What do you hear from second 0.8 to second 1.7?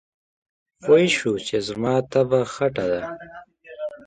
پوی شو چې